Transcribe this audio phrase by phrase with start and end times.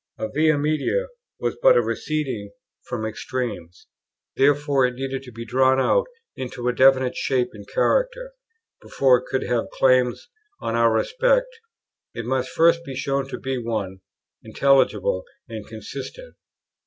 [0.17, 2.49] A Via Media was but a receding
[2.87, 3.85] from extremes,
[4.35, 8.31] therefore it needed to be drawn out into a definite shape and character:
[8.81, 10.27] before it could have claims
[10.59, 11.55] on our respect,
[12.15, 13.99] it must first be shown to be one,
[14.43, 16.33] intelligible, and consistent.